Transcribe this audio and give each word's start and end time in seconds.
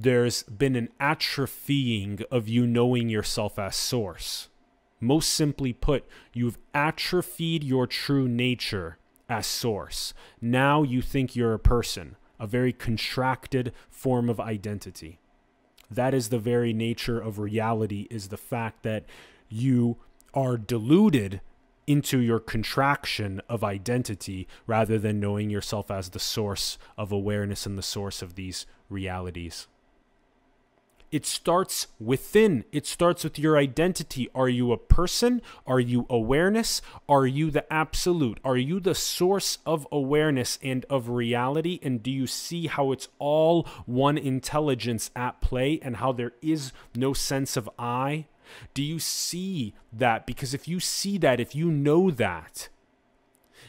there's 0.00 0.44
been 0.44 0.76
an 0.76 0.88
atrophying 1.00 2.22
of 2.30 2.48
you 2.48 2.66
knowing 2.66 3.08
yourself 3.08 3.58
as 3.58 3.74
source. 3.74 4.48
Most 5.00 5.30
simply 5.30 5.72
put, 5.72 6.04
you've 6.32 6.58
atrophied 6.72 7.64
your 7.64 7.86
true 7.86 8.28
nature 8.28 8.98
as 9.28 9.46
source. 9.46 10.14
Now 10.40 10.84
you 10.84 11.02
think 11.02 11.34
you're 11.34 11.54
a 11.54 11.58
person, 11.58 12.14
a 12.38 12.46
very 12.46 12.72
contracted 12.72 13.72
form 13.90 14.30
of 14.30 14.38
identity. 14.38 15.18
That 15.90 16.14
is 16.14 16.28
the 16.28 16.38
very 16.38 16.72
nature 16.72 17.18
of 17.18 17.40
reality, 17.40 18.06
is 18.08 18.28
the 18.28 18.36
fact 18.36 18.84
that 18.84 19.04
you 19.48 19.96
are 20.32 20.56
deluded 20.56 21.40
into 21.88 22.18
your 22.18 22.38
contraction 22.38 23.40
of 23.48 23.64
identity 23.64 24.46
rather 24.66 24.98
than 24.98 25.18
knowing 25.18 25.50
yourself 25.50 25.90
as 25.90 26.10
the 26.10 26.20
source 26.20 26.78
of 26.96 27.10
awareness 27.10 27.66
and 27.66 27.76
the 27.76 27.82
source 27.82 28.22
of 28.22 28.36
these 28.36 28.64
realities. 28.88 29.66
It 31.10 31.24
starts 31.24 31.86
within. 31.98 32.64
It 32.70 32.86
starts 32.86 33.24
with 33.24 33.38
your 33.38 33.56
identity. 33.56 34.28
Are 34.34 34.48
you 34.48 34.72
a 34.72 34.78
person? 34.78 35.40
Are 35.66 35.80
you 35.80 36.06
awareness? 36.10 36.82
Are 37.08 37.26
you 37.26 37.50
the 37.50 37.70
absolute? 37.72 38.38
Are 38.44 38.56
you 38.56 38.78
the 38.78 38.94
source 38.94 39.58
of 39.64 39.86
awareness 39.90 40.58
and 40.62 40.84
of 40.90 41.08
reality? 41.08 41.80
And 41.82 42.02
do 42.02 42.10
you 42.10 42.26
see 42.26 42.66
how 42.66 42.92
it's 42.92 43.08
all 43.18 43.66
one 43.86 44.18
intelligence 44.18 45.10
at 45.16 45.40
play 45.40 45.80
and 45.82 45.96
how 45.96 46.12
there 46.12 46.32
is 46.42 46.72
no 46.94 47.14
sense 47.14 47.56
of 47.56 47.70
I? 47.78 48.26
Do 48.74 48.82
you 48.82 48.98
see 48.98 49.74
that? 49.92 50.26
Because 50.26 50.54
if 50.54 50.68
you 50.68 50.80
see 50.80 51.18
that, 51.18 51.40
if 51.40 51.54
you 51.54 51.70
know 51.70 52.10
that, 52.10 52.68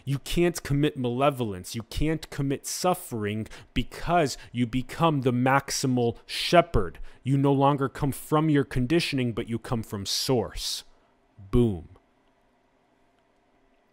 you 0.09 0.17
can't 0.17 0.63
commit 0.63 0.97
malevolence. 0.97 1.75
You 1.75 1.83
can't 1.83 2.27
commit 2.31 2.65
suffering 2.65 3.47
because 3.75 4.39
you 4.51 4.65
become 4.65 5.21
the 5.21 5.31
maximal 5.31 6.17
shepherd. 6.25 6.97
You 7.21 7.37
no 7.37 7.53
longer 7.53 7.87
come 7.87 8.11
from 8.11 8.49
your 8.49 8.63
conditioning, 8.63 9.33
but 9.33 9.47
you 9.47 9.59
come 9.59 9.83
from 9.83 10.07
source. 10.07 10.83
Boom. 11.51 11.89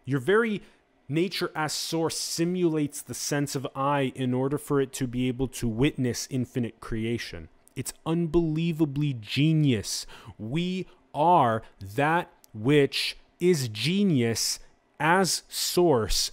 Your 0.05 0.19
very 0.19 0.63
nature 1.07 1.51
as 1.53 1.71
source 1.71 2.17
simulates 2.17 3.03
the 3.03 3.13
sense 3.13 3.55
of 3.55 3.67
I 3.75 4.11
in 4.15 4.33
order 4.33 4.57
for 4.57 4.81
it 4.81 4.93
to 4.93 5.05
be 5.05 5.27
able 5.27 5.47
to 5.49 5.67
witness 5.67 6.27
infinite 6.31 6.79
creation. 6.79 7.47
It's 7.75 7.93
unbelievably 8.07 9.17
genius. 9.21 10.07
We 10.39 10.87
are 11.13 11.61
that 11.79 12.31
which 12.55 13.17
is 13.39 13.67
genius 13.67 14.57
as 14.99 15.43
source, 15.47 16.31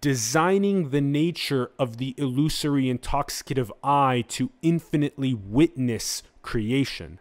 designing 0.00 0.90
the 0.90 1.00
nature 1.00 1.70
of 1.78 1.96
the 1.96 2.14
illusory 2.18 2.84
intoxicative 2.84 3.70
I 3.82 4.24
to 4.28 4.50
infinitely 4.62 5.34
witness 5.34 6.22
creation. 6.42 7.20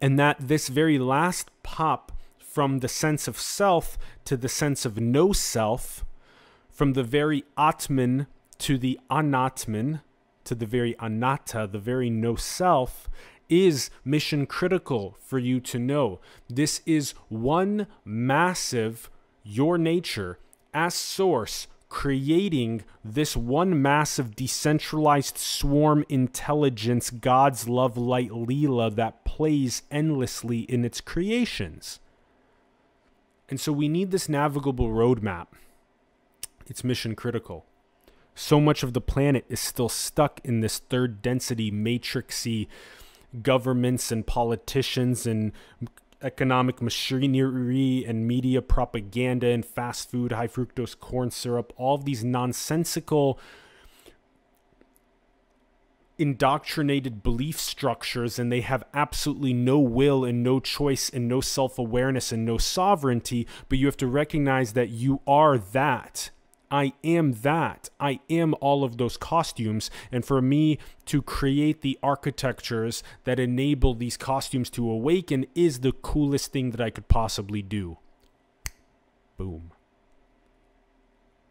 And 0.00 0.18
that 0.18 0.36
this 0.40 0.68
very 0.68 0.98
last 0.98 1.50
pop 1.62 2.12
from 2.38 2.78
the 2.78 2.88
sense 2.88 3.28
of 3.28 3.38
self 3.38 3.96
to 4.24 4.36
the 4.36 4.48
sense 4.48 4.84
of 4.84 5.00
no 5.00 5.32
self 5.32 6.04
from 6.70 6.92
the 6.92 7.02
very 7.02 7.44
Atman 7.56 8.26
to 8.58 8.76
the 8.76 9.00
Anatman, 9.10 10.02
to 10.44 10.54
the 10.54 10.66
very 10.66 10.94
Anatta, 11.00 11.66
the 11.70 11.78
very 11.78 12.10
no 12.10 12.36
self, 12.36 13.08
is 13.48 13.90
mission 14.04 14.46
critical 14.46 15.16
for 15.20 15.38
you 15.38 15.60
to 15.60 15.78
know. 15.78 16.20
This 16.48 16.80
is 16.86 17.12
one 17.28 17.86
massive, 18.04 19.10
your 19.42 19.78
nature 19.78 20.38
as 20.74 20.94
source, 20.94 21.68
creating 21.88 22.84
this 23.04 23.36
one 23.36 23.80
massive 23.80 24.36
decentralized 24.36 25.38
swarm 25.38 26.04
intelligence, 26.08 27.10
God's 27.10 27.68
love 27.68 27.96
light 27.96 28.30
Leela 28.30 28.94
that 28.94 29.24
plays 29.24 29.82
endlessly 29.90 30.60
in 30.60 30.84
its 30.84 31.00
creations. 31.00 32.00
And 33.48 33.60
so 33.60 33.72
we 33.72 33.88
need 33.88 34.10
this 34.10 34.28
navigable 34.28 34.88
roadmap 34.88 35.46
it's 36.68 36.84
mission 36.84 37.14
critical. 37.14 37.64
So 38.34 38.60
much 38.60 38.82
of 38.82 38.92
the 38.92 39.00
planet 39.00 39.44
is 39.48 39.60
still 39.60 39.88
stuck 39.88 40.40
in 40.44 40.60
this 40.60 40.78
third 40.78 41.22
density 41.22 41.70
matrixy 41.70 42.66
governments 43.42 44.10
and 44.12 44.26
politicians 44.26 45.26
and 45.26 45.52
economic 46.22 46.80
machinery 46.80 48.04
and 48.06 48.26
media 48.26 48.62
propaganda 48.62 49.48
and 49.48 49.64
fast 49.64 50.10
food, 50.10 50.32
high 50.32 50.48
fructose 50.48 50.98
corn 50.98 51.30
syrup, 51.30 51.72
all 51.76 51.94
of 51.94 52.04
these 52.04 52.24
nonsensical 52.24 53.38
indoctrinated 56.18 57.22
belief 57.22 57.60
structures 57.60 58.38
and 58.38 58.50
they 58.50 58.62
have 58.62 58.82
absolutely 58.94 59.52
no 59.52 59.78
will 59.78 60.24
and 60.24 60.42
no 60.42 60.58
choice 60.58 61.10
and 61.10 61.28
no 61.28 61.40
self 61.40 61.78
awareness 61.78 62.32
and 62.32 62.44
no 62.44 62.58
sovereignty. 62.58 63.46
But 63.68 63.78
you 63.78 63.86
have 63.86 63.98
to 63.98 64.06
recognize 64.06 64.72
that 64.72 64.88
you 64.88 65.20
are 65.26 65.58
that. 65.58 66.30
I 66.70 66.92
am 67.04 67.32
that. 67.42 67.90
I 68.00 68.20
am 68.28 68.54
all 68.60 68.84
of 68.84 68.98
those 68.98 69.16
costumes. 69.16 69.90
And 70.10 70.24
for 70.24 70.42
me 70.42 70.78
to 71.06 71.22
create 71.22 71.82
the 71.82 71.98
architectures 72.02 73.02
that 73.24 73.38
enable 73.38 73.94
these 73.94 74.16
costumes 74.16 74.70
to 74.70 74.90
awaken 74.90 75.46
is 75.54 75.80
the 75.80 75.92
coolest 75.92 76.52
thing 76.52 76.70
that 76.70 76.80
I 76.80 76.90
could 76.90 77.08
possibly 77.08 77.62
do. 77.62 77.98
Boom. 79.36 79.72